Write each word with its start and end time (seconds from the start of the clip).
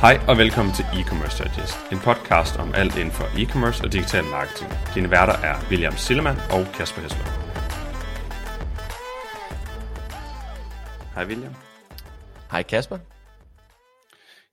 Hej 0.00 0.16
og 0.28 0.38
velkommen 0.38 0.74
til 0.74 0.84
E-Commerce 0.84 1.44
Digest, 1.44 1.92
en 1.92 1.98
podcast 1.98 2.56
om 2.56 2.74
alt 2.74 2.96
inden 2.96 3.14
for 3.18 3.24
e-commerce 3.24 3.84
og 3.84 3.92
digital 3.92 4.24
marketing. 4.24 4.70
Dine 4.94 5.10
værter 5.10 5.32
er 5.48 5.56
William 5.70 5.92
Sillemann 5.92 6.38
og 6.56 6.62
Kasper 6.76 7.00
Hesler. 7.02 7.28
Hej 11.14 11.24
William. 11.26 11.54
Hej 12.50 12.62
Kasper. 12.62 12.98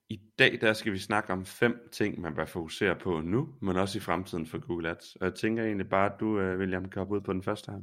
I 0.08 0.20
dag 0.38 0.58
der 0.60 0.72
skal 0.72 0.92
vi 0.92 0.98
snakke 0.98 1.32
om 1.32 1.44
fem 1.44 1.74
ting, 1.92 2.20
man 2.20 2.34
bør 2.34 2.44
fokusere 2.44 2.94
på 2.94 3.20
nu, 3.20 3.48
men 3.62 3.76
også 3.76 3.98
i 3.98 4.00
fremtiden 4.00 4.46
for 4.46 4.66
Google 4.66 4.90
Ads. 4.90 5.16
Og 5.20 5.24
jeg 5.26 5.34
tænker 5.34 5.64
egentlig 5.64 5.88
bare, 5.88 6.06
at 6.06 6.20
du, 6.20 6.38
øh, 6.40 6.58
William, 6.58 6.88
kan 6.90 7.00
hoppe 7.00 7.14
ud 7.14 7.20
på 7.20 7.32
den 7.32 7.42
første 7.42 7.72
her. 7.72 7.78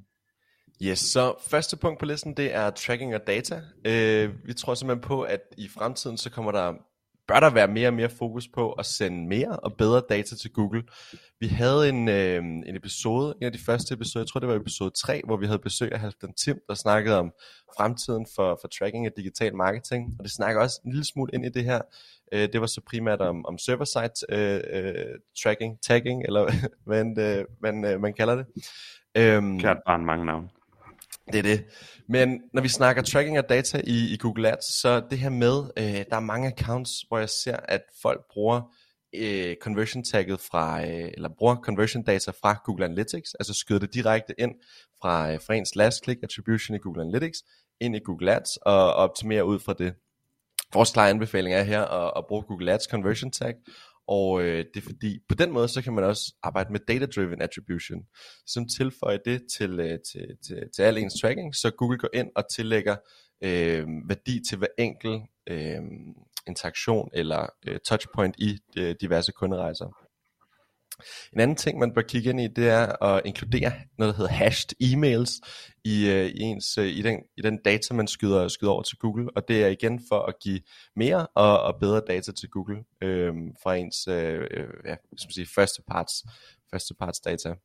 Yes, 0.82 1.00
så 1.00 1.36
første 1.48 1.78
punkt 1.78 2.00
på 2.00 2.06
listen, 2.06 2.38
det 2.38 2.56
er 2.56 2.70
tracking 2.70 3.16
og 3.16 3.28
data. 3.28 3.56
Uh, 3.56 4.48
vi 4.48 4.54
tror 4.54 4.74
simpelthen 4.74 5.08
på, 5.08 5.22
at 5.22 5.42
i 5.58 5.68
fremtiden, 5.68 6.18
så 6.18 6.30
kommer 6.30 6.52
der 6.52 6.74
bør 7.28 7.40
der 7.40 7.50
være 7.50 7.68
mere 7.68 7.88
og 7.88 7.94
mere 7.94 8.10
fokus 8.10 8.48
på 8.48 8.72
at 8.72 8.86
sende 8.86 9.28
mere 9.28 9.60
og 9.60 9.74
bedre 9.78 10.02
data 10.10 10.36
til 10.36 10.52
Google. 10.52 10.84
Vi 11.40 11.48
havde 11.48 11.90
en, 11.90 12.10
øh, 12.10 12.44
en 12.44 12.76
episode, 12.76 13.36
en 13.42 13.46
af 13.46 13.52
de 13.52 13.60
første 13.66 13.94
episoder, 13.94 14.24
jeg 14.24 14.28
tror 14.28 14.40
det 14.40 14.50
var 14.50 14.56
episode 14.56 14.92
3, 14.92 15.22
hvor 15.26 15.38
vi 15.38 15.46
havde 15.46 15.60
besøg 15.60 15.92
af 15.92 16.00
Halvdan 16.00 16.34
Tim, 16.34 16.60
der 16.68 16.74
snakkede 16.74 17.20
om 17.20 17.32
fremtiden 17.78 18.28
for, 18.36 18.60
for 18.62 18.68
tracking 18.68 19.06
af 19.06 19.12
digital 19.12 19.56
marketing, 19.56 20.16
og 20.20 20.24
det 20.24 20.32
snakker 20.32 20.62
også 20.62 20.82
en 20.86 20.92
lille 20.92 21.06
smule 21.06 21.32
ind 21.34 21.46
i 21.46 21.50
det 21.50 21.64
her. 21.64 21.82
Øh, 22.32 22.50
det 22.54 22.62
var 22.62 22.68
så 22.68 22.82
primært 22.90 23.22
om, 23.22 23.46
om 23.46 23.58
server-side 23.58 24.26
øh, 24.30 24.62
øh, 24.74 25.16
tracking, 25.44 25.82
tagging, 25.82 26.24
eller 26.26 26.52
hvad 26.88 27.18
øh, 27.20 27.46
man, 27.62 27.86
øh, 27.86 28.02
man 28.02 28.14
kalder 28.14 28.36
det. 28.36 28.46
Øhm, 29.18 29.60
Kært 29.60 29.78
barn 29.86 30.06
mange 30.06 30.26
navne. 30.26 30.50
Det 31.32 31.40
er 31.40 31.44
det. 31.44 31.66
Men 32.08 32.42
når 32.54 32.62
vi 32.62 32.68
snakker 32.68 33.02
tracking 33.02 33.38
af 33.38 33.44
data 33.44 33.82
i, 33.84 34.14
i 34.14 34.18
Google 34.18 34.52
Ads, 34.52 34.82
så 34.82 35.02
det 35.10 35.20
her 35.20 35.30
med, 35.30 35.64
øh, 35.78 36.06
der 36.10 36.16
er 36.16 36.20
mange 36.20 36.48
accounts, 36.48 36.92
hvor 37.08 37.18
jeg 37.18 37.30
ser, 37.30 37.58
at 37.58 37.82
folk 38.02 38.22
bruger 38.34 38.62
øh, 39.16 39.56
conversion 39.62 40.04
tagget 40.04 40.40
fra, 40.40 40.82
øh, 40.82 41.12
eller 41.14 41.30
bruger 41.38 41.56
conversion 41.56 42.04
data 42.04 42.32
fra 42.32 42.62
Google 42.66 42.86
Analytics, 42.86 43.34
altså 43.34 43.54
skyder 43.54 43.80
det 43.80 43.94
direkte 43.94 44.34
ind 44.38 44.52
fra, 45.02 45.32
øh, 45.32 45.40
fra 45.48 45.54
ens 45.54 45.76
last 45.76 46.04
click 46.04 46.24
attribution 46.24 46.76
i 46.76 46.80
Google 46.80 47.02
Analytics, 47.02 47.44
ind 47.82 47.96
i 47.96 48.00
Google 48.00 48.36
Ads 48.36 48.58
og 48.58 48.94
optimerer 48.94 49.44
ud 49.44 49.60
fra 49.60 49.74
det. 49.74 49.94
Vores 50.74 50.92
klare 50.92 51.10
anbefaling 51.10 51.56
er 51.56 51.64
her 51.64 51.82
at, 51.82 52.14
at 52.16 52.26
bruge 52.28 52.44
Google 52.44 52.72
Ads 52.72 52.84
conversion 52.84 53.32
tag, 53.32 53.54
og 54.08 54.42
øh, 54.42 54.66
det 54.74 54.78
er 54.78 54.86
fordi, 54.86 55.20
på 55.30 55.36
den 55.36 55.52
måde, 55.52 55.68
så 55.68 55.82
kan 55.82 55.94
man 55.94 56.04
også 56.04 56.36
arbejde 56.44 56.72
med 56.72 56.80
data-driven 56.88 57.42
attribution, 57.42 58.00
som 58.46 58.68
tilføjer 58.78 59.18
det 59.26 59.42
til, 59.58 59.80
øh, 59.80 60.00
til, 60.12 60.28
til, 60.48 60.64
til 60.76 60.82
al 60.82 60.98
ens 60.98 61.14
tracking, 61.22 61.56
så 61.56 61.72
Google 61.78 61.98
går 61.98 62.10
ind 62.14 62.30
og 62.36 62.44
tillægger 62.56 62.96
øh, 63.44 63.88
værdi 64.08 64.42
til 64.50 64.58
hver 64.58 64.68
enkelt 64.78 65.22
øh, 65.50 65.82
interaktion 66.48 67.10
eller 67.14 67.48
øh, 67.68 67.80
touchpoint 67.88 68.36
i 68.40 68.60
øh, 68.78 68.96
diverse 69.02 69.32
kunderejser. 69.32 70.03
En 71.34 71.40
anden 71.40 71.58
ting, 71.58 71.80
man 71.80 71.94
bør 71.94 72.02
kigge 72.02 72.30
ind 72.30 72.42
i, 72.42 72.48
det 72.48 72.70
er 72.70 73.04
at 73.04 73.22
inkludere 73.26 73.72
noget, 73.98 74.14
der 74.14 74.18
hedder 74.18 74.32
hashed 74.32 74.70
emails 74.80 75.32
i, 75.84 76.10
øh, 76.10 76.26
i, 76.26 76.42
ens, 76.42 76.78
øh, 76.78 76.86
i, 76.86 77.02
den, 77.02 77.20
i 77.38 77.42
den 77.42 77.60
data, 77.66 77.94
man 77.94 78.08
skyder, 78.08 78.48
skyder 78.48 78.72
over 78.72 78.84
til 78.84 78.98
Google. 78.98 79.30
Og 79.36 79.48
det 79.48 79.64
er 79.64 79.68
igen 79.68 80.02
for 80.10 80.20
at 80.20 80.36
give 80.44 80.60
mere 80.96 81.28
og, 81.36 81.64
og 81.64 81.80
bedre 81.80 82.02
data 82.08 82.32
til 82.32 82.50
Google 82.50 82.84
øh, 83.02 83.34
fra 83.64 83.76
ens 83.76 84.08
øh, 84.08 84.48
øh 84.52 84.68
ja, 84.86 84.96
skal 85.18 85.28
man 85.28 85.34
sige, 85.34 85.48
første 85.56 85.82
parts, 85.88 86.24
første 86.72 86.94
parts 86.94 87.20
data. 87.20 87.56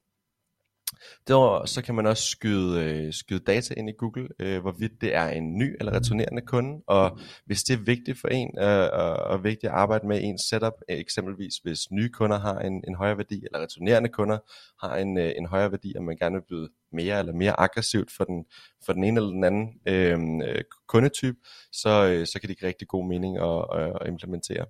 Derudover 1.29 1.67
så 1.67 1.83
kan 1.83 1.95
man 1.95 2.07
også 2.07 2.23
skyde, 2.23 2.85
øh, 2.85 3.13
skyde 3.13 3.39
data 3.41 3.75
ind 3.77 3.89
i 3.89 3.93
Google, 3.99 4.29
øh, 4.39 4.61
hvorvidt 4.61 4.93
det 5.01 5.15
er 5.15 5.29
en 5.29 5.59
ny 5.59 5.77
eller 5.79 5.93
returnerende 5.93 6.43
kunde, 6.43 6.83
og 6.87 7.19
hvis 7.47 7.63
det 7.63 7.75
er 7.75 7.85
vigtigt 7.85 8.21
for 8.21 8.29
en, 8.29 8.59
øh, 8.59 8.89
og, 8.93 9.17
og 9.17 9.45
vigtigt 9.45 9.71
at 9.73 9.79
arbejde 9.79 10.07
med 10.07 10.21
en 10.23 10.39
setup, 10.39 10.73
øh, 10.91 10.99
eksempelvis 10.99 11.55
hvis 11.63 11.91
nye 11.91 12.09
kunder 12.09 12.39
har 12.39 12.59
en, 12.59 12.85
en 12.89 12.95
højere 12.95 13.17
værdi, 13.17 13.45
eller 13.45 13.63
returnerende 13.63 14.09
kunder 14.09 14.39
har 14.87 14.97
en, 14.97 15.19
øh, 15.19 15.33
en 15.37 15.47
højere 15.47 15.71
værdi, 15.71 15.95
og 15.97 16.03
man 16.03 16.17
gerne 16.17 16.35
vil 16.35 16.45
byde 16.49 16.69
mere 16.93 17.19
eller 17.19 17.33
mere 17.33 17.61
aggressivt 17.61 18.13
for 18.17 18.25
den, 18.25 18.45
for 18.87 18.93
den 18.93 19.05
ene 19.05 19.21
eller 19.21 19.31
den 19.31 19.45
anden 19.45 19.81
øh, 19.87 20.19
øh 20.49 20.65
kundetype, 20.89 21.39
så, 21.73 22.09
øh, 22.11 22.27
så 22.27 22.41
kan 22.41 22.49
det 22.49 22.59
give 22.59 22.69
rigtig 22.69 22.89
god 22.89 23.09
mening 23.09 23.37
at, 23.39 23.65
at 24.01 24.09
implementere. 24.09 24.67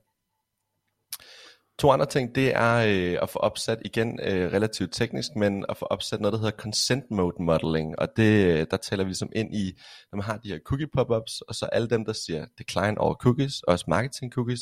To 1.78 1.90
andre 1.90 2.06
ting, 2.06 2.34
det 2.34 2.56
er 2.56 2.76
øh, 2.76 3.18
at 3.22 3.30
få 3.30 3.38
opsat, 3.38 3.78
igen 3.84 4.20
øh, 4.22 4.52
relativt 4.52 4.92
teknisk, 4.92 5.36
men 5.36 5.64
at 5.68 5.76
få 5.76 5.84
opsat 5.84 6.20
noget, 6.20 6.32
der 6.32 6.38
hedder 6.38 6.56
consent 6.56 7.10
mode 7.10 7.42
modeling, 7.42 7.98
og 7.98 8.08
det, 8.16 8.46
øh, 8.46 8.66
der 8.70 8.76
taler 8.76 9.04
vi 9.04 9.08
ligesom 9.08 9.32
ind 9.36 9.54
i, 9.54 9.72
når 10.12 10.16
man 10.16 10.24
har 10.24 10.36
de 10.36 10.48
her 10.48 10.58
cookie 10.58 10.86
pop-ups, 10.96 11.40
og 11.40 11.54
så 11.54 11.66
alle 11.66 11.88
dem, 11.88 12.04
der 12.04 12.12
siger 12.12 12.46
decline 12.58 13.00
over 13.00 13.14
cookies, 13.14 13.62
også 13.62 13.84
marketing 13.88 14.32
cookies, 14.32 14.60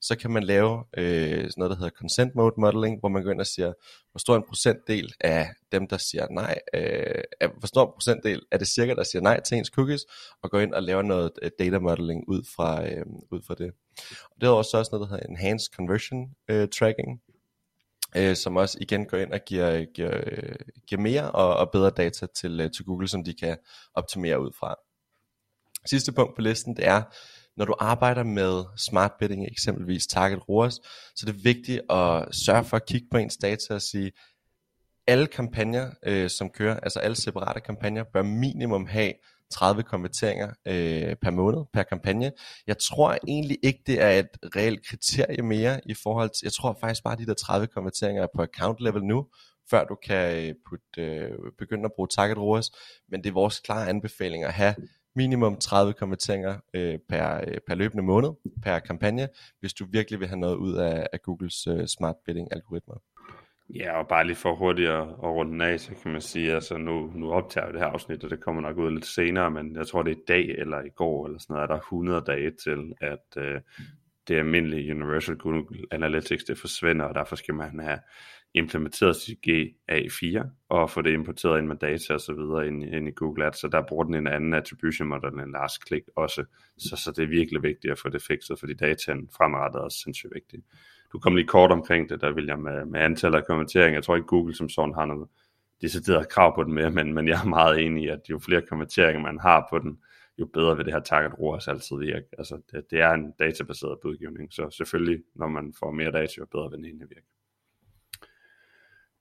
så 0.00 0.16
kan 0.16 0.30
man 0.30 0.42
lave 0.42 0.84
øh, 0.96 1.30
sådan 1.30 1.52
noget, 1.56 1.70
der 1.70 1.76
hedder 1.76 1.90
consent 1.90 2.34
mode 2.34 2.54
modeling, 2.58 3.00
hvor 3.00 3.08
man 3.08 3.22
går 3.22 3.30
ind 3.30 3.40
og 3.40 3.46
siger, 3.46 3.72
hvor 4.10 4.18
stor 4.18 4.36
en 4.36 4.44
procentdel 4.48 5.12
af 5.20 5.50
dem, 5.72 5.86
der 5.86 5.96
siger 5.96 6.26
nej, 6.30 6.58
øh, 6.74 7.50
hvor 7.58 7.66
stor 7.66 7.86
en 7.86 7.92
procentdel 7.92 8.42
er 8.52 8.58
det 8.58 8.68
cirka, 8.68 8.94
der 8.94 9.04
siger 9.04 9.22
nej 9.22 9.40
til 9.40 9.58
ens 9.58 9.68
cookies, 9.68 10.00
og 10.42 10.50
går 10.50 10.60
ind 10.60 10.74
og 10.74 10.82
laver 10.82 11.02
noget 11.02 11.30
øh, 11.42 11.50
data 11.58 11.78
modeling 11.78 12.24
ud 12.28 12.42
fra, 12.56 12.86
øh, 12.86 13.04
ud 13.30 13.42
fra 13.46 13.54
det. 13.54 13.70
Og 14.24 14.40
det 14.40 14.46
er 14.46 14.50
også 14.50 14.88
noget, 14.92 15.08
der 15.08 15.16
hedder 15.16 15.28
enhanced 15.28 15.74
conversion 15.76 16.30
øh, 16.48 16.68
tracking, 16.68 17.20
øh, 18.16 18.36
som 18.36 18.56
også 18.56 18.78
igen 18.80 19.06
går 19.06 19.16
ind 19.16 19.32
og 19.32 19.40
giver, 19.46 19.84
giver, 19.94 20.20
øh, 20.26 20.56
giver 20.88 21.00
mere 21.00 21.30
og, 21.30 21.56
og 21.56 21.70
bedre 21.70 21.90
data 21.90 22.26
til, 22.36 22.60
øh, 22.60 22.70
til 22.70 22.84
Google, 22.84 23.08
som 23.08 23.24
de 23.24 23.34
kan 23.34 23.56
optimere 23.94 24.40
ud 24.40 24.50
fra. 24.58 24.74
Sidste 25.86 26.12
punkt 26.12 26.34
på 26.34 26.40
listen, 26.40 26.76
det 26.76 26.86
er, 26.86 27.02
når 27.56 27.64
du 27.64 27.74
arbejder 27.78 28.22
med 28.22 28.64
smart 28.76 29.12
bidding, 29.18 29.46
eksempelvis 29.46 30.06
Target 30.06 30.48
ROAS, 30.48 30.74
så 31.16 31.26
er 31.28 31.32
det 31.32 31.44
vigtigt 31.44 31.80
at 31.90 32.34
sørge 32.34 32.64
for 32.64 32.76
at 32.76 32.86
kigge 32.86 33.06
på 33.10 33.16
ens 33.16 33.36
data 33.36 33.74
og 33.74 33.82
sige, 33.82 34.12
alle 35.06 35.26
kampagner, 35.26 35.90
øh, 36.02 36.30
som 36.30 36.50
kører, 36.50 36.80
altså 36.80 36.98
alle 36.98 37.16
separate 37.16 37.60
kampagner, 37.60 38.04
bør 38.12 38.22
minimum 38.22 38.86
have 38.86 39.12
30 39.50 39.82
konverteringer 39.82 40.50
øh, 40.66 41.16
per 41.22 41.30
måned, 41.30 41.64
per 41.72 41.82
kampagne. 41.82 42.32
Jeg 42.66 42.78
tror 42.78 43.18
egentlig 43.28 43.58
ikke, 43.62 43.82
det 43.86 44.02
er 44.02 44.10
et 44.10 44.28
reelt 44.56 44.86
kriterie 44.86 45.42
mere 45.42 45.80
i 45.86 45.94
forhold 45.94 46.30
til, 46.30 46.40
jeg 46.44 46.52
tror 46.52 46.76
faktisk 46.80 47.04
bare, 47.04 47.12
at 47.12 47.18
de 47.18 47.26
der 47.26 47.34
30 47.34 47.66
konverteringer 47.66 48.22
er 48.22 48.26
på 48.36 48.42
account 48.42 48.80
level 48.80 49.04
nu, 49.04 49.26
før 49.70 49.84
du 49.84 49.94
kan 49.94 50.36
øh, 50.36 50.54
putte, 50.68 51.02
øh, 51.02 51.30
begynde 51.58 51.84
at 51.84 51.92
bruge 51.96 52.08
target 52.08 52.38
ROAS, 52.38 52.70
men 53.08 53.22
det 53.22 53.28
er 53.28 53.34
vores 53.34 53.60
klare 53.60 53.88
anbefaling 53.88 54.44
at 54.44 54.52
have 54.52 54.74
minimum 55.16 55.56
30 55.56 55.92
konverteringer 55.92 56.56
øh, 56.74 56.98
per, 57.08 57.40
øh, 57.46 57.58
per 57.66 57.74
løbende 57.74 58.02
måned, 58.02 58.30
per 58.62 58.78
kampagne, 58.78 59.28
hvis 59.60 59.74
du 59.74 59.86
virkelig 59.90 60.20
vil 60.20 60.28
have 60.28 60.40
noget 60.40 60.56
ud 60.56 60.74
af, 60.74 61.06
af 61.12 61.22
Googles 61.22 61.66
øh, 61.66 61.86
smart 61.86 62.16
bidding 62.26 62.48
algoritmer. 62.52 62.94
Ja, 63.74 63.98
og 63.98 64.08
bare 64.08 64.26
lige 64.26 64.36
for 64.36 64.54
hurtigt 64.54 64.88
at, 64.88 65.02
at 65.02 65.22
runde 65.22 65.52
den 65.52 65.60
af, 65.60 65.80
så 65.80 65.94
kan 66.02 66.12
man 66.12 66.20
sige, 66.20 66.52
altså 66.52 66.76
nu, 66.76 67.12
nu 67.14 67.32
optager 67.32 67.66
vi 67.66 67.72
det 67.72 67.80
her 67.80 67.88
afsnit, 67.88 68.24
og 68.24 68.30
det 68.30 68.40
kommer 68.40 68.62
nok 68.62 68.76
ud 68.78 68.90
lidt 68.90 69.06
senere, 69.06 69.50
men 69.50 69.76
jeg 69.76 69.86
tror 69.86 70.02
det 70.02 70.10
er 70.10 70.16
i 70.16 70.24
dag 70.28 70.44
eller 70.58 70.80
i 70.80 70.88
går 70.88 71.26
eller 71.26 71.38
sådan 71.38 71.54
noget, 71.54 71.62
er 71.62 71.74
der 71.74 71.80
100 71.80 72.22
dage 72.26 72.50
til, 72.50 72.92
at 73.00 73.36
øh, 73.36 73.60
det 74.28 74.34
almindelige 74.36 74.94
Universal 74.94 75.36
Google 75.36 75.66
Analytics, 75.90 76.44
det 76.44 76.58
forsvinder, 76.58 77.04
og 77.04 77.14
derfor 77.14 77.36
skal 77.36 77.54
man 77.54 77.80
have 77.80 77.98
implementeret 78.54 79.16
sit 79.16 79.38
GA4 79.48 80.46
og 80.68 80.90
få 80.90 81.02
det 81.02 81.12
importeret 81.12 81.58
ind 81.58 81.66
med 81.66 81.76
data 81.76 82.14
og 82.14 82.20
så 82.20 82.32
videre 82.32 82.66
ind, 82.66 82.84
ind 82.84 83.08
i 83.08 83.12
Google 83.16 83.46
Ads, 83.46 83.60
så 83.60 83.68
der 83.68 83.82
bruger 83.88 84.04
den 84.04 84.14
en 84.14 84.26
anden 84.26 84.54
attribution 84.54 85.08
model 85.08 85.32
end 85.32 85.52
last 85.52 85.86
click 85.86 86.04
også, 86.16 86.44
så, 86.78 86.96
så 86.96 87.12
det 87.16 87.22
er 87.22 87.28
virkelig 87.28 87.62
vigtigt 87.62 87.92
at 87.92 87.98
få 87.98 88.08
det 88.08 88.22
fikset, 88.22 88.58
fordi 88.58 88.74
dataen 88.74 89.28
fremadrettet 89.36 89.78
er 89.78 89.82
også 89.82 89.98
sindssygt 89.98 90.34
vigtigt. 90.34 90.64
Du 91.12 91.18
kom 91.18 91.36
lige 91.36 91.46
kort 91.46 91.72
omkring 91.72 92.08
det, 92.08 92.20
der 92.20 92.32
vil 92.32 92.46
jeg 92.46 92.58
med, 92.58 92.84
med 92.84 93.00
antallet 93.00 93.38
af 93.38 93.46
konverteringer. 93.46 93.96
jeg 93.96 94.04
tror 94.04 94.16
ikke 94.16 94.26
Google 94.26 94.54
som 94.54 94.68
sådan 94.68 94.94
har 94.94 95.04
noget 95.04 95.28
decideret 95.82 96.28
krav 96.28 96.54
på 96.54 96.64
den 96.64 96.72
mere, 96.72 96.90
men, 96.90 97.14
men 97.14 97.28
jeg 97.28 97.40
er 97.44 97.48
meget 97.48 97.86
enig 97.86 98.04
i, 98.04 98.08
at 98.08 98.20
jo 98.30 98.38
flere 98.38 98.62
konverteringer 98.62 99.22
man 99.22 99.38
har 99.38 99.66
på 99.70 99.78
den, 99.78 99.98
jo 100.38 100.46
bedre 100.46 100.76
vil 100.76 100.84
det 100.84 100.94
her 100.94 101.00
target 101.00 101.38
ROAS 101.38 101.68
altid 101.68 101.96
virke. 101.96 102.26
Altså, 102.38 102.60
det, 102.72 102.84
det 102.90 103.00
er 103.00 103.10
en 103.10 103.32
databaseret 103.38 103.98
budgivning, 104.02 104.52
så 104.52 104.70
selvfølgelig, 104.70 105.22
når 105.34 105.48
man 105.48 105.74
får 105.78 105.90
mere 105.90 106.12
data, 106.12 106.32
jo 106.38 106.46
bedre 106.52 106.70
vil 106.70 106.78
den 106.78 106.84
egentlig 106.84 107.08
virke 107.10 107.26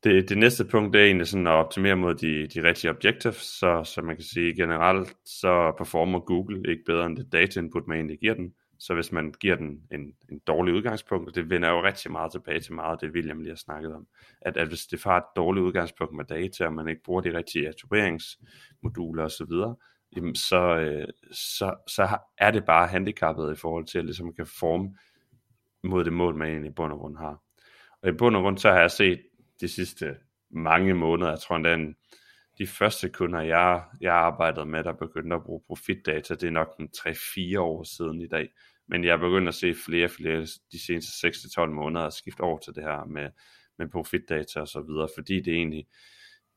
det, 0.04 0.30
det 0.30 0.38
næste 0.38 0.66
punkt 0.66 0.94
det 0.94 1.02
er 1.02 1.06
egentlig 1.06 1.28
sådan 1.28 1.48
at 1.48 1.54
optimere 1.54 1.96
mod 1.96 2.16
de, 2.16 2.48
de 2.48 2.64
rigtige 2.64 2.92
objectives, 2.92 3.36
så, 3.36 3.84
så 3.84 4.02
man 4.02 4.16
kan 4.16 4.24
sige 4.24 4.56
generelt, 4.56 5.16
så 5.26 5.72
performer 5.78 6.20
Google 6.20 6.72
ikke 6.72 6.84
bedre 6.86 7.06
end 7.06 7.18
det 7.18 7.32
data 7.32 7.60
input, 7.60 7.88
man 7.88 7.98
egentlig 7.98 8.20
giver 8.20 8.34
den. 8.34 8.54
Så 8.80 8.94
hvis 8.94 9.12
man 9.12 9.34
giver 9.40 9.56
den 9.56 9.84
en, 9.92 10.14
en 10.30 10.40
dårlig 10.40 10.74
udgangspunkt, 10.74 11.30
og 11.30 11.36
det 11.36 11.50
vender 11.50 11.70
jo 11.70 11.84
rigtig 11.84 12.12
meget 12.12 12.32
tilbage 12.32 12.60
til 12.60 12.74
meget 12.74 12.92
af 12.92 12.98
det, 12.98 13.12
William 13.12 13.40
lige 13.40 13.50
har 13.50 13.56
snakket 13.56 13.96
om, 13.96 14.08
at, 14.42 14.58
at 14.58 14.68
hvis 14.68 14.86
det 14.86 15.00
får 15.00 15.12
et 15.12 15.24
dårligt 15.36 15.64
udgangspunkt 15.64 16.16
med 16.16 16.26
data, 16.26 16.66
og 16.66 16.74
man 16.74 16.88
ikke 16.88 17.04
bruger 17.04 17.22
de 17.22 17.38
rigtige 17.38 17.68
attribueringsmoduler 17.68 19.24
osv., 19.24 19.52
jamen 20.16 20.36
så, 20.36 20.78
øh, 20.78 21.08
så, 21.32 21.76
så 21.88 22.18
er 22.38 22.52
det 22.52 22.66
bare 22.66 22.88
handicappet 22.88 23.54
i 23.54 23.56
forhold 23.56 23.86
til, 23.86 24.00
at 24.00 24.06
ligesom 24.06 24.34
kan 24.34 24.48
forme 24.60 24.98
mod 25.84 26.04
det 26.04 26.14
mål, 26.14 26.36
man 26.36 26.48
egentlig 26.48 26.70
i 26.70 26.74
bund 26.74 26.94
og 26.94 27.00
grund 27.00 27.18
har. 27.18 27.42
Og 28.02 28.10
i 28.10 28.12
bund 28.12 28.36
og 28.36 28.42
grund, 28.42 28.58
så 28.58 28.70
har 28.70 28.80
jeg 28.80 28.92
set 28.92 29.22
de 29.62 29.68
sidste 29.68 30.16
mange 30.52 30.94
måneder. 30.94 31.30
Jeg 31.30 31.40
tror 31.40 31.56
endda, 31.56 31.94
de 32.58 32.68
første 32.68 33.10
kunder, 33.10 33.42
jeg, 33.42 33.84
jeg 34.02 34.14
arbejdede 34.14 34.66
med, 34.66 34.84
der 34.84 34.94
begyndte 34.94 35.36
at 35.36 35.44
bruge 35.44 35.62
profitdata, 35.68 36.36
det 36.36 36.44
er 36.44 36.52
nok 36.52 36.76
en 36.80 36.90
3-4 36.98 37.60
år 37.60 37.84
siden 37.84 38.22
i 38.22 38.28
dag, 38.28 38.50
Men 38.88 39.04
jeg 39.04 39.12
er 39.12 39.18
begyndt 39.18 39.48
at 39.48 39.56
se 39.56 39.76
flere 39.76 40.06
og 40.06 40.12
flere 40.12 40.42
de 40.72 40.86
seneste 40.86 41.28
6-12 41.28 41.66
måneder 41.66 42.10
skifte 42.10 42.42
over 42.42 42.58
til 42.58 42.76
det 42.76 42.84
her 42.84 43.06
med, 43.06 43.30
med 43.78 43.88
profitdata 43.90 44.60
og 44.60 44.68
så 44.68 44.82
videre, 44.82 45.08
fordi 45.16 45.42
det 45.42 45.54
er 45.54 45.58
egentlig 45.58 45.88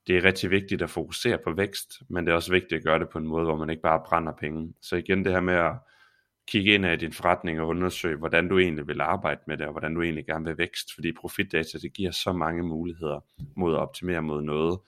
det 0.06 0.16
er 0.16 0.24
rigtig 0.24 0.50
vigtigt 0.50 0.82
at 0.82 0.90
fokusere 0.90 1.38
på 1.38 1.52
vækst, 1.52 2.02
men 2.08 2.26
det 2.26 2.32
er 2.32 2.36
også 2.36 2.52
vigtigt 2.52 2.72
at 2.72 2.84
gøre 2.84 2.98
det 2.98 3.08
på 3.08 3.18
en 3.18 3.26
måde, 3.26 3.44
hvor 3.44 3.56
man 3.56 3.70
ikke 3.70 3.82
bare 3.82 4.02
brænder 4.06 4.32
penge. 4.32 4.74
Så 4.82 4.96
igen 4.96 5.24
det 5.24 5.32
her 5.32 5.40
med 5.40 5.54
at 5.54 5.72
kigge 6.48 6.74
ind 6.74 6.86
i 6.86 6.96
din 6.96 7.12
forretning 7.12 7.60
og 7.60 7.68
undersøge, 7.68 8.16
hvordan 8.16 8.48
du 8.48 8.58
egentlig 8.58 8.88
vil 8.88 9.00
arbejde 9.00 9.40
med 9.46 9.56
det, 9.56 9.66
og 9.66 9.72
hvordan 9.72 9.94
du 9.94 10.02
egentlig 10.02 10.26
gerne 10.26 10.44
vil 10.44 10.58
vækst, 10.58 10.94
fordi 10.94 11.12
profitdata, 11.12 11.78
det 11.78 11.92
giver 11.92 12.10
så 12.10 12.32
mange 12.32 12.62
muligheder 12.62 13.20
mod 13.56 13.74
at 13.74 13.80
optimere 13.80 14.22
mod 14.22 14.42
noget, 14.42 14.78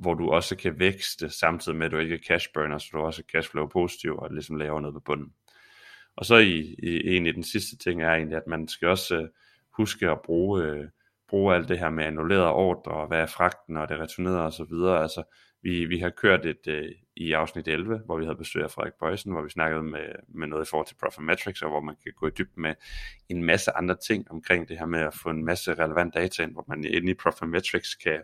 hvor 0.00 0.14
du 0.14 0.30
også 0.30 0.56
kan 0.56 0.78
vækste, 0.78 1.30
samtidig 1.30 1.78
med 1.78 1.86
at 1.86 1.92
du 1.92 1.98
ikke 1.98 2.14
er 2.14 2.18
cash 2.28 2.48
burner, 2.54 2.78
så 2.78 2.88
du 2.92 2.98
også 2.98 3.22
er 3.22 3.30
cashflow 3.32 3.66
positiv, 3.66 4.16
og 4.16 4.30
ligesom 4.30 4.56
laver 4.56 4.80
noget 4.80 4.94
på 4.94 5.00
bunden. 5.00 5.32
Og 6.16 6.24
så 6.26 6.36
i, 6.36 6.74
i 6.78 7.10
egentlig 7.10 7.34
den 7.34 7.44
sidste 7.44 7.76
ting 7.76 8.02
er 8.02 8.10
egentlig, 8.10 8.36
at 8.36 8.46
man 8.46 8.68
skal 8.68 8.88
også 8.88 9.16
øh, 9.16 9.28
huske 9.76 10.10
at 10.10 10.20
bruge, 10.24 10.62
øh, 10.62 10.88
bruge 11.28 11.54
alt 11.54 11.68
det 11.68 11.78
her 11.78 11.90
med 11.90 12.04
annullerede 12.04 12.52
ordre, 12.52 12.92
og 12.92 13.06
hvad 13.06 13.20
er 13.20 13.26
fragten, 13.26 13.76
og 13.76 13.88
det 13.88 13.98
returnerede 13.98 14.46
og 14.46 14.52
så 14.52 14.64
videre. 14.64 15.02
Altså, 15.02 15.22
vi, 15.62 15.84
vi 15.84 15.98
har 15.98 16.10
kørt 16.10 16.46
et 16.46 16.66
øh, 16.68 16.88
i 17.16 17.32
afsnit 17.32 17.68
11, 17.68 17.98
hvor 18.04 18.18
vi 18.18 18.24
havde 18.24 18.36
besøg 18.36 18.62
af 18.62 18.70
Frederik 18.70 18.92
Bøjsen, 19.00 19.32
hvor 19.32 19.42
vi 19.42 19.50
snakkede 19.50 19.82
med, 19.82 20.06
med 20.28 20.46
noget 20.46 20.66
i 20.66 20.70
forhold 20.70 20.86
til 20.86 20.96
Profitmetrics, 21.00 21.62
og 21.62 21.70
hvor 21.70 21.80
man 21.80 21.96
kan 22.02 22.12
gå 22.16 22.26
i 22.26 22.30
dybden 22.38 22.62
med 22.62 22.74
en 23.28 23.44
masse 23.44 23.70
andre 23.70 23.96
ting 24.06 24.30
omkring 24.30 24.68
det 24.68 24.78
her 24.78 24.86
med 24.86 25.00
at 25.00 25.14
få 25.14 25.30
en 25.30 25.44
masse 25.44 25.74
relevant 25.74 26.14
data 26.14 26.42
ind, 26.42 26.52
hvor 26.52 26.64
man 26.68 26.84
inde 26.84 27.10
i 27.10 27.14
Profitmetrics 27.14 27.94
kan, 27.94 28.22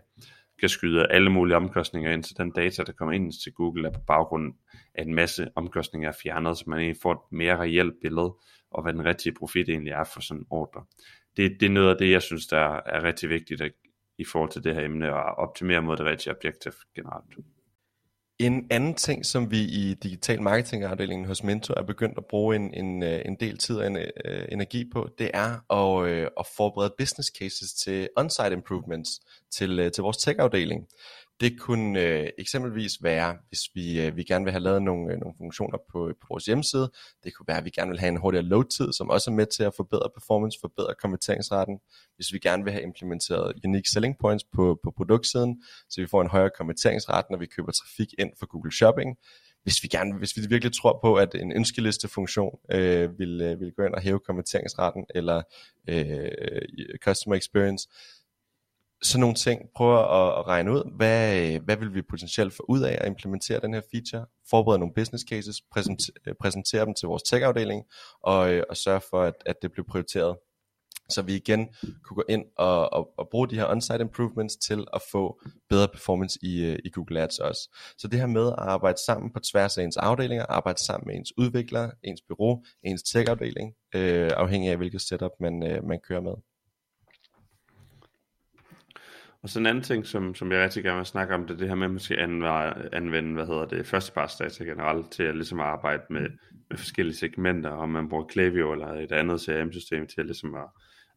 kan 0.59 0.69
skyde 0.69 1.07
alle 1.11 1.29
mulige 1.29 1.55
omkostninger 1.55 2.11
ind, 2.11 2.23
så 2.23 2.35
den 2.37 2.51
data, 2.51 2.83
der 2.83 2.91
kommer 2.91 3.13
ind 3.13 3.31
til 3.43 3.53
Google, 3.53 3.87
er 3.87 3.91
på 3.91 3.99
baggrund 4.07 4.53
af 4.93 5.03
en 5.03 5.13
masse 5.13 5.47
omkostninger 5.55 6.09
er 6.09 6.13
fjernet, 6.23 6.57
så 6.57 6.63
man 6.67 6.79
egentlig 6.79 7.01
får 7.01 7.11
et 7.11 7.31
mere 7.31 7.57
reelt 7.57 7.93
billede, 8.01 8.35
og 8.71 8.83
hvad 8.83 8.93
den 8.93 9.05
rigtige 9.05 9.33
profit 9.33 9.69
egentlig 9.69 9.91
er 9.91 10.03
for 10.03 10.21
sådan 10.21 10.41
en 10.41 10.47
ordre. 10.49 10.85
Det, 11.37 11.57
det 11.59 11.65
er 11.65 11.69
noget 11.69 11.89
af 11.89 11.97
det, 11.97 12.11
jeg 12.11 12.21
synes, 12.21 12.47
der 12.47 12.81
er 12.85 13.03
rigtig 13.03 13.29
vigtigt 13.29 13.61
at, 13.61 13.71
i 14.17 14.25
forhold 14.25 14.51
til 14.51 14.63
det 14.63 14.75
her 14.75 14.85
emne, 14.85 15.13
og 15.13 15.23
optimere 15.23 15.81
mod 15.81 15.97
det 15.97 16.05
rigtige 16.05 16.33
objektiv 16.33 16.71
generelt. 16.95 17.37
En 18.39 18.67
anden 18.69 18.93
ting, 18.93 19.25
som 19.25 19.51
vi 19.51 19.61
i 19.61 19.93
digital 19.93 20.41
marketingafdelingen 20.41 21.27
hos 21.27 21.43
Mentor 21.43 21.77
er 21.77 21.83
begyndt 21.83 22.17
at 22.17 22.25
bruge 22.25 22.55
en, 22.55 22.73
en, 22.73 23.03
øh, 23.03 23.21
en 23.25 23.35
del 23.39 23.57
tid 23.57 23.75
og 23.75 23.87
en, 23.87 23.97
øh, 23.97 24.47
energi 24.51 24.89
på, 24.93 25.09
det 25.17 25.31
er 25.33 25.73
at, 25.73 26.09
øh, 26.09 26.27
at 26.39 26.45
forberede 26.57 26.93
business 26.97 27.31
cases 27.39 27.73
til 27.73 28.09
on-site 28.17 28.53
improvements 28.53 29.09
til, 29.51 29.79
øh, 29.79 29.91
til 29.91 30.01
vores 30.01 30.17
tech-afdeling. 30.17 30.87
Det 31.39 31.59
kunne 31.59 31.99
øh, 31.99 32.29
eksempelvis 32.37 32.91
være, 33.01 33.37
hvis 33.49 33.59
vi, 33.73 34.01
øh, 34.01 34.15
vi 34.15 34.23
gerne 34.23 34.45
vil 34.45 34.51
have 34.51 34.63
lavet 34.63 34.81
nogle, 34.81 35.13
øh, 35.13 35.19
nogle 35.19 35.35
funktioner 35.37 35.77
på, 35.91 36.13
på 36.21 36.27
vores 36.29 36.45
hjemmeside. 36.45 36.91
Det 37.23 37.33
kunne 37.33 37.47
være, 37.47 37.57
at 37.57 37.65
vi 37.65 37.69
gerne 37.69 37.91
vil 37.91 37.99
have 37.99 38.09
en 38.09 38.17
hurtigere 38.17 38.45
load-tid, 38.45 38.93
som 38.93 39.09
også 39.09 39.31
er 39.31 39.35
med 39.35 39.45
til 39.45 39.63
at 39.63 39.73
forbedre 39.75 40.09
performance, 40.15 40.57
forbedre 40.61 40.93
konverteringsraten. 41.01 41.79
Hvis 42.15 42.33
vi 42.33 42.39
gerne 42.39 42.63
vil 42.63 42.73
have 42.73 42.83
implementeret 42.83 43.53
unique 43.65 43.89
selling 43.93 44.15
points 44.19 44.43
på, 44.55 44.79
på 44.83 44.91
produktsiden, 44.97 45.63
så 45.89 46.01
vi 46.01 46.07
får 46.07 46.21
en 46.21 46.29
højere 46.29 46.51
konverteringsrate, 46.57 47.27
når 47.31 47.39
vi 47.39 47.45
køber 47.45 47.71
trafik 47.71 48.13
ind 48.19 48.31
for 48.39 48.45
Google 48.45 48.71
Shopping. 48.71 49.17
Hvis 49.63 49.83
vi, 49.83 49.87
gerne, 49.87 50.17
hvis 50.17 50.37
vi 50.37 50.41
virkelig 50.49 50.73
tror 50.73 50.99
på, 51.03 51.15
at 51.15 51.35
en 51.35 51.51
ønskelistefunktion 51.51 52.59
øh, 52.71 53.19
vil, 53.19 53.41
øh, 53.41 53.59
vil 53.59 53.71
gå 53.71 53.83
ind 53.83 53.93
og 53.93 54.01
hæve 54.01 54.19
konverteringsraten 54.19 55.05
eller 55.15 55.41
øh, 55.89 56.97
customer 57.03 57.35
experience, 57.35 57.87
sådan 59.07 59.19
nogle 59.19 59.35
ting, 59.35 59.61
prøver 59.75 59.97
at, 59.97 60.39
at 60.39 60.47
regne 60.47 60.71
ud, 60.71 60.95
hvad, 60.95 61.59
hvad 61.59 61.77
vil 61.77 61.93
vi 61.93 62.01
potentielt 62.01 62.53
få 62.53 62.65
ud 62.69 62.81
af 62.81 62.97
at 63.01 63.07
implementere 63.07 63.59
den 63.59 63.73
her 63.73 63.81
feature, 63.91 64.25
forberede 64.49 64.79
nogle 64.79 64.93
business 64.93 65.25
cases, 65.29 65.61
præsentere, 65.71 66.13
øh, 66.27 66.33
præsentere 66.41 66.85
dem 66.85 66.93
til 66.93 67.07
vores 67.07 67.23
tech-afdeling, 67.23 67.83
og, 68.23 68.53
øh, 68.53 68.63
og 68.69 68.77
sørge 68.77 69.01
for, 69.09 69.21
at, 69.21 69.33
at 69.45 69.55
det 69.61 69.71
bliver 69.71 69.85
prioriteret. 69.89 70.37
Så 71.09 71.21
vi 71.21 71.35
igen 71.35 71.67
kunne 72.03 72.15
gå 72.15 72.23
ind 72.29 72.45
og, 72.57 72.93
og, 72.93 73.09
og 73.17 73.27
bruge 73.31 73.47
de 73.49 73.55
her 73.55 73.65
on-site 73.65 74.01
improvements 74.01 74.55
til 74.55 74.85
at 74.93 75.01
få 75.11 75.41
bedre 75.69 75.87
performance 75.87 76.39
i, 76.41 76.63
øh, 76.65 76.79
i 76.85 76.89
Google 76.89 77.21
Ads 77.21 77.39
også. 77.39 77.75
Så 77.97 78.07
det 78.07 78.19
her 78.19 78.27
med 78.27 78.47
at 78.47 78.55
arbejde 78.57 78.97
sammen 79.05 79.33
på 79.33 79.39
tværs 79.39 79.77
af 79.77 79.83
ens 79.83 79.97
afdelinger, 79.97 80.45
arbejde 80.49 80.85
sammen 80.85 81.07
med 81.07 81.15
ens 81.15 81.37
udviklere, 81.37 81.91
ens 82.03 82.21
bureau, 82.27 82.63
ens 82.83 83.03
tech-afdeling, 83.03 83.73
øh, 83.95 84.31
afhængig 84.37 84.71
af 84.71 84.77
hvilket 84.77 85.01
setup 85.01 85.31
man, 85.39 85.63
øh, 85.63 85.83
man 85.83 85.99
kører 86.07 86.21
med. 86.21 86.33
Og 89.41 89.49
så 89.49 89.59
en 89.59 89.65
anden 89.65 89.83
ting, 89.83 90.05
som, 90.05 90.35
som 90.35 90.51
jeg 90.51 90.63
rigtig 90.63 90.83
gerne 90.83 90.97
vil 90.97 91.05
snakke 91.05 91.35
om, 91.35 91.47
det 91.47 91.53
er 91.53 91.57
det 91.57 91.67
her 91.67 91.75
med, 91.75 91.85
at 91.85 91.91
man 91.91 91.99
skal 91.99 92.19
anvende, 92.19 92.89
anvende 92.93 93.33
hvad 93.33 93.45
hedder 93.45 93.65
det, 93.65 93.85
førstepartsdata 93.85 94.63
generelt 94.63 95.11
til 95.11 95.23
at 95.23 95.35
ligesom 95.35 95.59
arbejde 95.59 96.03
med, 96.09 96.29
med 96.69 96.77
forskellige 96.77 97.15
segmenter, 97.17 97.69
om 97.69 97.89
man 97.89 98.09
bruger 98.09 98.25
Klaviyo 98.25 98.71
eller 98.71 98.87
et 98.87 99.11
andet 99.11 99.41
CRM-system 99.41 100.07
til 100.07 100.19
at 100.21 100.25
ligesom 100.25 100.55
at 100.55 100.65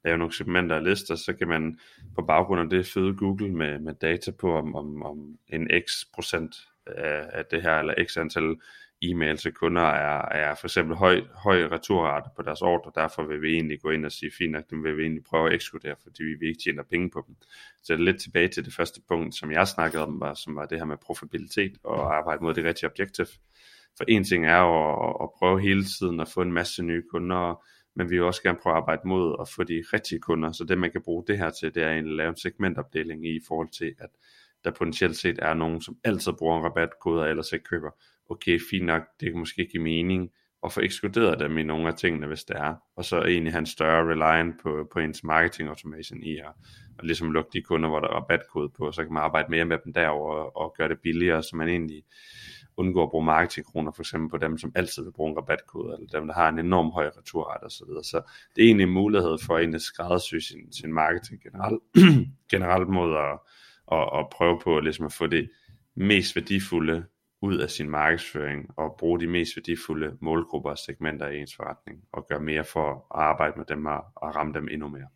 lave 0.05 0.19
nogle 0.19 0.35
segmenter 0.35 0.77
og 0.77 0.83
lister, 0.83 1.15
så 1.15 1.33
kan 1.33 1.49
man 1.49 1.79
på 2.15 2.23
baggrund 2.23 2.61
af 2.61 2.71
det 2.71 2.87
føde 2.87 3.17
Google 3.17 3.55
med, 3.55 3.79
med 3.79 3.95
data 3.95 4.31
på, 4.31 4.57
om, 4.57 4.75
om, 4.75 5.03
om 5.03 5.39
en 5.49 5.71
x 5.89 5.91
procent 6.15 6.57
af, 6.87 7.27
af 7.33 7.45
det 7.51 7.63
her, 7.63 7.79
eller 7.79 7.95
x 8.09 8.17
antal 8.17 8.57
e-mail 9.03 9.37
til 9.37 9.53
kunder 9.53 9.83
er, 9.83 10.29
er 10.29 10.55
for 10.55 10.67
eksempel 10.67 10.97
høj, 10.97 11.21
høj 11.35 11.63
returrate 11.63 12.31
på 12.37 12.43
deres 12.43 12.63
ordre, 12.63 12.93
derfor 12.95 13.23
vil 13.23 13.43
vi 13.43 13.55
egentlig 13.55 13.81
gå 13.81 13.91
ind 13.91 14.07
og 14.07 14.13
sige, 14.13 14.33
fint 14.39 14.53
nok, 14.53 14.71
dem 14.71 14.85
vil 14.85 14.97
vi 14.97 15.03
egentlig 15.03 15.25
prøve 15.25 15.49
at 15.49 15.55
ekskludere, 15.55 15.97
fordi 16.03 16.23
vi 16.23 16.47
ikke 16.47 16.61
tjener 16.65 16.83
penge 16.83 17.11
på 17.11 17.25
dem. 17.27 17.37
Så 17.83 17.93
det 17.93 18.01
er 18.01 18.05
lidt 18.05 18.21
tilbage 18.21 18.49
til 18.49 18.65
det 18.65 18.75
første 18.75 19.01
punkt, 19.09 19.35
som 19.35 19.53
jeg 19.53 19.69
snakkede 19.69 20.03
om, 20.03 20.21
var, 20.21 20.35
som 20.35 20.57
var 20.57 20.67
det 20.67 20.79
her 20.79 20.85
med 20.85 20.97
profitabilitet 20.97 21.79
og 21.85 22.17
arbejde 22.17 22.45
mod 22.45 22.55
det 22.55 22.65
rigtige 22.65 22.91
objektiv. 22.91 23.27
For 23.97 24.05
en 24.09 24.25
ting 24.25 24.47
er 24.47 24.59
jo 24.59 25.07
at, 25.09 25.17
at 25.23 25.31
prøve 25.39 25.61
hele 25.61 25.85
tiden 25.85 26.21
at 26.21 26.29
få 26.29 26.43
en 26.43 26.53
masse 26.53 26.83
nye 26.83 27.03
kunder, 27.11 27.65
men 27.95 28.11
vi 28.11 28.17
vil 28.17 28.25
også 28.25 28.43
gerne 28.43 28.59
prøve 28.63 28.77
at 28.77 28.81
arbejde 28.81 29.09
mod 29.09 29.37
at 29.41 29.49
få 29.49 29.65
de 29.65 29.83
rigtige 29.93 30.21
kunder, 30.21 30.53
så 30.53 30.65
det 30.65 30.79
man 30.79 30.93
kan 30.93 31.03
bruge 31.03 31.25
det 31.27 31.39
her 31.39 31.51
til, 31.51 31.75
det 31.75 31.83
er 31.83 31.91
at 31.91 32.05
lave 32.05 32.29
en 32.29 32.37
segmentopdeling 32.37 33.27
i 33.27 33.41
forhold 33.49 33.69
til, 33.69 33.95
at 33.99 34.11
der 34.65 34.71
potentielt 34.71 35.17
set 35.17 35.39
er 35.43 35.55
nogen, 35.55 35.81
som 35.81 35.97
altid 36.05 36.33
bruger 36.33 36.59
en 36.59 36.65
rabatkode 36.65 37.17
eller 37.17 37.31
ellers 37.31 37.53
ikke 37.53 37.65
køber, 37.65 37.91
okay, 38.31 38.61
fint 38.71 38.87
nok, 38.87 39.03
det 39.21 39.33
kan 39.33 39.39
måske 39.39 39.69
give 39.73 39.83
mening 39.83 40.31
at 40.65 40.73
få 40.73 40.81
ekskluderet 40.81 41.41
dem 41.41 41.59
i 41.59 41.63
nogle 41.63 41.89
af 41.89 41.95
tingene, 41.95 42.27
hvis 42.27 42.45
det 42.45 42.57
er, 42.57 42.75
og 42.97 43.05
så 43.05 43.23
egentlig 43.23 43.53
have 43.53 43.59
en 43.59 43.67
større 43.67 44.13
reliant 44.13 44.55
på, 44.63 44.89
på 44.93 44.99
ens 44.99 45.25
marketing 45.25 45.69
automation 45.69 46.23
i 46.23 46.37
at, 46.37 46.53
at 46.99 47.05
ligesom 47.05 47.33
lukke 47.33 47.51
de 47.53 47.63
kunder, 47.63 47.89
hvor 47.89 48.01
der 48.01 48.09
er 48.09 48.13
rabatkode 48.13 48.69
på, 48.69 48.93
så 48.93 49.05
kan 49.05 49.13
man 49.13 49.23
arbejde 49.23 49.51
mere 49.51 49.65
med 49.65 49.79
dem 49.85 49.93
derover 49.93 50.35
og, 50.35 50.57
og 50.57 50.75
gøre 50.79 50.89
det 50.89 51.01
billigere, 51.01 51.43
så 51.43 51.57
man 51.57 51.69
egentlig 51.69 52.03
undgår 52.77 53.03
at 53.03 53.11
bruge 53.11 53.25
marketingkroner 53.25 53.93
for 53.93 54.03
eksempel 54.03 54.31
på 54.31 54.39
dem, 54.39 54.59
som 54.59 54.73
altid 54.75 55.03
vil 55.05 55.13
bruge 55.13 55.31
en 55.31 55.37
rabatkode, 55.37 55.95
eller 55.95 56.21
dem, 56.21 56.27
der 56.27 56.35
har 56.35 56.49
en 56.49 56.59
enorm 56.59 56.91
høj 56.91 57.11
returrate 57.19 57.65
osv. 57.65 57.71
Så, 57.71 57.85
videre. 57.89 58.05
så 58.05 58.23
det 58.57 58.63
er 58.63 58.67
egentlig 58.67 58.85
en 58.85 58.93
mulighed 58.93 59.39
for 59.47 59.55
at 59.55 59.61
egentlig 59.61 59.81
skræddersy 59.81 60.35
sin, 60.35 60.73
sin 60.73 60.93
marketing 60.93 61.43
generelt, 61.43 61.83
generelt 62.53 62.89
mod 62.89 63.17
at, 63.17 63.39
at, 63.93 64.19
at 64.19 64.27
prøve 64.33 64.61
på 64.65 64.81
ligesom 64.81 65.07
at 65.07 65.13
få 65.13 65.27
det 65.27 65.51
mest 65.97 66.37
værdifulde 66.37 67.05
ud 67.43 67.59
af 67.59 67.71
sin 67.71 67.91
markedsføring 67.91 68.71
og 68.77 68.97
bruge 68.99 69.21
de 69.21 69.27
mest 69.27 69.57
værdifulde 69.57 70.17
målgrupper 70.21 70.71
og 70.71 70.79
segmenter 70.79 71.29
i 71.29 71.41
ens 71.41 71.57
forretning 71.57 72.05
og 72.13 72.27
gøre 72.29 72.41
mere 72.41 72.65
for 72.65 72.91
at 72.91 73.23
arbejde 73.23 73.55
med 73.57 73.65
dem 73.67 73.87
og, 73.87 74.05
og 74.17 74.37
ramme 74.37 74.55
dem 74.55 74.69
endnu 74.69 74.89
mere. 74.89 75.09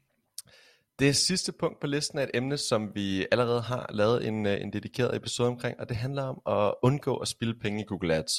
Det 0.98 1.16
sidste 1.16 1.52
punkt 1.52 1.80
på 1.80 1.86
listen 1.86 2.18
er 2.18 2.22
et 2.22 2.30
emne, 2.34 2.58
som 2.58 2.94
vi 2.94 3.26
allerede 3.32 3.60
har 3.60 3.90
lavet 3.92 4.26
en, 4.26 4.46
øh, 4.46 4.60
en 4.60 4.72
dedikeret 4.72 5.16
episode 5.16 5.48
omkring, 5.48 5.80
og 5.80 5.88
det 5.88 5.96
handler 5.96 6.22
om 6.22 6.40
at 6.46 6.74
undgå 6.82 7.16
at 7.16 7.28
spilde 7.28 7.58
penge 7.58 7.80
i 7.80 7.84
Google 7.84 8.14
Ads. 8.14 8.32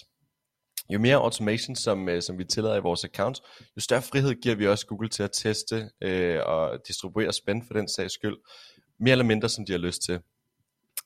Jo 0.90 1.00
mere 1.00 1.16
automation, 1.16 1.76
som, 1.76 2.10
øh, 2.10 2.22
som 2.22 2.38
vi 2.38 2.44
tillader 2.44 2.76
i 2.76 2.82
vores 2.82 3.04
account, 3.04 3.42
jo 3.78 3.82
større 3.82 4.02
frihed 4.02 4.36
giver 4.42 4.56
vi 4.56 4.68
også 4.68 4.86
Google 4.86 5.10
til 5.10 5.24
at 5.24 5.32
teste 5.34 5.90
øh, 6.02 6.40
og 6.46 6.80
distribuere 6.88 7.34
spænd 7.34 7.64
for 7.68 7.74
den 7.74 7.88
sags 7.88 8.14
skyld, 8.14 8.38
mere 9.00 9.12
eller 9.12 9.26
mindre 9.26 9.50
som 9.50 9.66
de 9.66 9.72
har 9.72 9.80
lyst 9.80 10.02
til. 10.02 10.20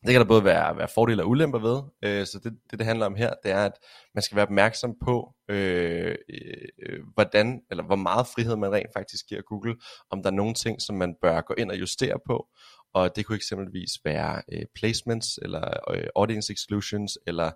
Det 0.06 0.12
kan 0.12 0.22
der 0.22 0.27
både 0.27 0.44
være, 0.44 0.77
være 0.77 0.88
fordele 0.96 1.24
og 1.24 1.29
ulemper 1.29 1.60
ved, 1.60 1.82
øh, 2.03 2.25
så 2.25 2.39
det, 2.44 2.53
det 2.72 2.79
det 2.79 2.88
handler 2.88 3.06
om 3.06 3.15
her, 3.15 3.34
det 3.44 3.51
er 3.51 3.65
at 3.65 3.74
man 4.15 4.22
skal 4.22 4.36
være 4.36 4.46
opmærksom 4.46 4.96
på, 5.06 5.34
øh, 5.50 6.15
øh, 6.29 7.00
hvordan, 7.13 7.62
eller 7.72 7.84
hvor 7.84 7.96
meget 7.96 8.27
frihed 8.27 8.56
man 8.56 8.72
rent 8.72 8.89
faktisk 8.96 9.27
giver 9.29 9.41
Google, 9.41 9.75
om 10.12 10.24
der 10.24 10.29
er 10.29 10.36
nogle 10.36 10.53
ting, 10.53 10.82
som 10.82 10.96
man 10.96 11.15
bør 11.22 11.41
gå 11.41 11.53
ind 11.58 11.72
og 11.72 11.79
justere 11.79 12.20
på, 12.27 12.48
og 12.94 13.15
det 13.15 13.25
kunne 13.25 13.36
eksempelvis 13.36 13.91
være 14.06 14.41
øh, 14.51 14.65
placements, 14.75 15.39
eller 15.41 15.94
øh, 15.94 16.08
audience 16.15 16.53
exclusions, 16.53 17.18
eller 17.27 17.51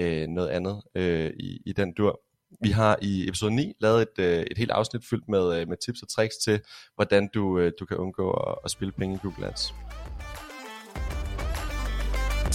øh, 0.00 0.26
noget 0.26 0.48
andet 0.48 0.82
øh, 0.94 1.30
i, 1.40 1.60
i 1.66 1.72
den 1.72 1.92
dur. 1.92 2.20
Vi 2.62 2.70
har 2.70 2.98
i 3.02 3.28
episode 3.28 3.54
9 3.54 3.72
lavet 3.80 4.02
et, 4.02 4.24
øh, 4.24 4.46
et 4.50 4.58
helt 4.58 4.70
afsnit 4.70 5.04
fyldt 5.10 5.28
med, 5.28 5.60
øh, 5.60 5.68
med 5.68 5.76
tips 5.76 6.02
og 6.02 6.08
tricks 6.08 6.36
til, 6.36 6.60
hvordan 6.94 7.28
du, 7.34 7.58
øh, 7.58 7.72
du 7.80 7.86
kan 7.86 7.96
undgå 7.96 8.30
at, 8.30 8.54
at 8.64 8.70
spille 8.70 8.92
penge 8.92 9.14
i 9.14 9.18
Google 9.22 9.46
Ads. 9.46 9.74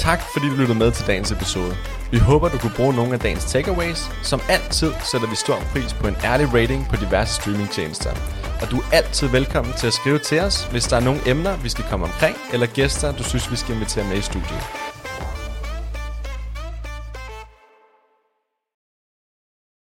Tak 0.01 0.21
fordi 0.33 0.49
du 0.49 0.55
lyttede 0.55 0.79
med 0.79 0.91
til 0.91 1.07
dagens 1.07 1.31
episode. 1.31 1.75
Vi 2.11 2.17
håber, 2.17 2.49
du 2.49 2.57
kunne 2.57 2.73
bruge 2.75 2.93
nogle 2.93 3.13
af 3.13 3.19
dagens 3.19 3.45
takeaways. 3.45 3.99
Som 4.23 4.41
altid 4.49 4.91
sætter 5.11 5.29
vi 5.29 5.35
stor 5.35 5.59
pris 5.71 5.93
på 5.93 6.07
en 6.07 6.15
ærlig 6.23 6.53
rating 6.53 6.87
på 6.89 6.95
diverse 6.95 7.33
streamingtjenester. 7.33 8.11
Og 8.61 8.71
du 8.71 8.77
er 8.77 8.85
altid 8.91 9.27
velkommen 9.27 9.73
til 9.73 9.87
at 9.87 9.93
skrive 9.93 10.19
til 10.19 10.39
os, 10.39 10.63
hvis 10.71 10.83
der 10.83 10.95
er 10.95 10.99
nogle 10.99 11.21
emner, 11.25 11.57
vi 11.57 11.69
skal 11.69 11.85
komme 11.89 12.05
omkring, 12.05 12.35
eller 12.53 12.67
gæster, 12.67 13.11
du 13.11 13.23
synes, 13.23 13.51
vi 13.51 13.55
skal 13.55 13.75
invitere 13.75 14.05
med 14.05 14.17
i 14.17 14.21
studiet. 14.21 14.90